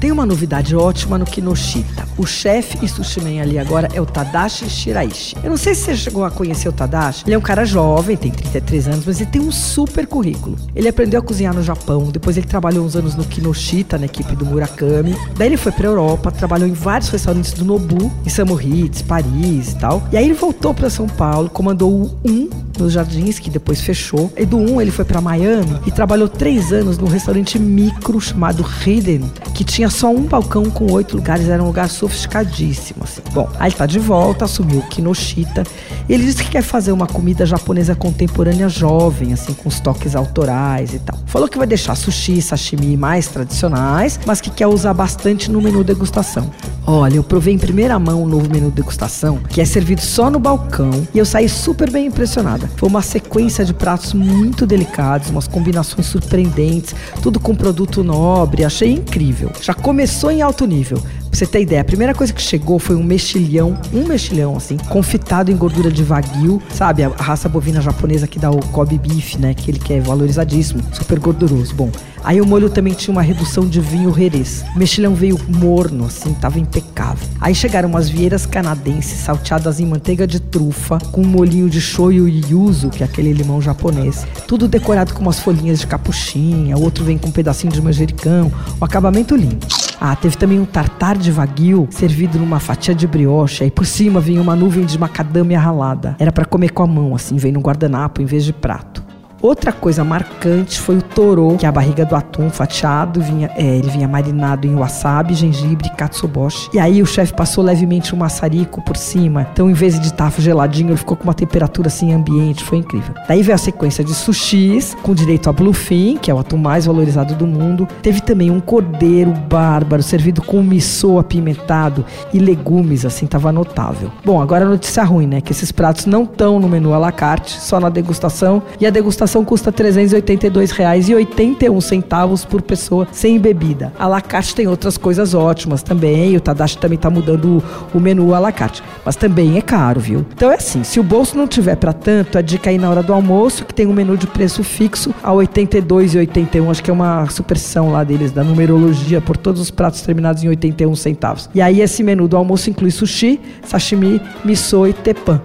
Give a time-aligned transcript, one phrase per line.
[0.00, 2.06] Tem uma novidade ótima no Kinoshita.
[2.16, 5.36] O chefe e sushi man ali agora é o Tadashi Shiraishi.
[5.42, 7.24] Eu não sei se você chegou a conhecer o Tadashi.
[7.26, 10.56] Ele é um cara jovem, tem 33 anos, mas ele tem um super currículo.
[10.72, 14.36] Ele aprendeu a cozinhar no Japão, depois ele trabalhou uns anos no Kinoshita, na equipe
[14.36, 15.16] do Murakami.
[15.36, 19.76] Daí ele foi pra Europa, trabalhou em vários restaurantes do Nobu, em Samoritz, Paris e
[19.76, 20.06] tal.
[20.12, 24.32] E aí ele voltou para São Paulo, comandou o 1 nos Jardins, que depois fechou.
[24.36, 28.64] E do 1 ele foi para Miami e trabalhou três anos no restaurante micro chamado
[28.86, 33.04] Hidden, que tinha só um balcão com oito lugares, era um lugar sofisticadíssimo.
[33.04, 33.22] Assim.
[33.32, 35.64] Bom, aí ele tá de volta, assumiu o Kinoshita.
[36.08, 40.94] Ele disse que quer fazer uma comida japonesa contemporânea jovem, assim, com os toques autorais
[40.94, 41.18] e tal.
[41.26, 45.84] Falou que vai deixar sushi, sashimi mais tradicionais, mas que quer usar bastante no menu
[45.84, 46.50] degustação.
[46.86, 50.38] Olha, eu provei em primeira mão o novo menu degustação, que é servido só no
[50.38, 52.70] balcão, e eu saí super bem impressionada.
[52.76, 58.92] Foi uma sequência de pratos muito delicados, umas combinações surpreendentes, tudo com produto nobre, achei
[58.92, 59.50] incrível.
[59.60, 60.98] Já começou em alto nível.
[61.30, 64.76] Pra você ter ideia, a primeira coisa que chegou foi um mexilhão, um mexilhão assim,
[64.88, 67.04] confitado em gordura de wagyu, sabe?
[67.04, 69.54] A raça bovina japonesa que dá o Kobe beef, né?
[69.54, 71.74] Que ele que é valorizadíssimo, super gorduroso.
[71.74, 71.90] Bom,
[72.24, 74.64] aí o molho também tinha uma redução de vinho rerês.
[74.74, 77.28] O mexilhão veio morno, assim, tava impecável.
[77.40, 82.26] Aí chegaram umas vieiras canadenses salteadas em manteiga de trufa, com um molhinho de shoyu
[82.26, 84.26] e yuzu, que é aquele limão japonês.
[84.46, 88.84] Tudo decorado com umas folhinhas de capuchinha, outro vem com um pedacinho de manjericão, um
[88.84, 89.66] acabamento lindo.
[90.00, 93.64] Ah, teve também um tartar de wagyu servido numa fatia de brioche.
[93.64, 96.14] Aí por cima vinha uma nuvem de macadâmia ralada.
[96.18, 99.07] Era para comer com a mão, assim, vem no guardanapo em vez de prato.
[99.40, 103.76] Outra coisa marcante foi o toro, que é a barriga do atum fatiado, vinha, é,
[103.76, 106.68] ele vinha marinado em wasabi, gengibre katsuboshi.
[106.72, 109.46] E aí o chefe passou levemente um maçarico por cima.
[109.52, 113.14] Então, em vez de estar geladinho, ele ficou com uma temperatura assim ambiente, foi incrível.
[113.28, 116.86] Daí veio a sequência de sushis, com direito a bluefin, que é o atum mais
[116.86, 117.86] valorizado do mundo.
[118.02, 124.10] Teve também um cordeiro bárbaro, servido com miso apimentado e legumes, assim, tava notável.
[124.24, 125.40] Bom, agora a notícia ruim, né?
[125.40, 128.62] Que esses pratos não estão no menu à la carte, só na degustação.
[128.80, 133.92] E a degustação alimentação custa R$ 382,81 por pessoa sem bebida.
[133.98, 136.34] A la carte tem outras coisas ótimas também.
[136.36, 137.62] O Tadashi também está mudando
[137.92, 138.82] o menu a la carte.
[139.04, 140.24] Mas também é caro, viu?
[140.34, 143.02] Então é assim, se o bolso não tiver para tanto, a dica aí na hora
[143.02, 146.70] do almoço, que tem um menu de preço fixo a R$ 82,81.
[146.70, 150.48] Acho que é uma superstição lá deles, da numerologia, por todos os pratos terminados em
[150.48, 151.50] 81 centavos.
[151.54, 155.40] E aí esse menu do almoço inclui sushi, sashimi, miso e tepan.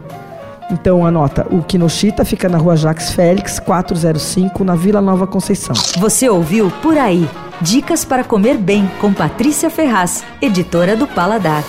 [0.73, 5.75] Então anota, o Kinoshita fica na rua Jacques Félix, 405, na Vila Nova Conceição.
[5.99, 7.29] Você ouviu Por Aí.
[7.61, 11.63] Dicas para comer bem com Patrícia Ferraz, editora do Paladar.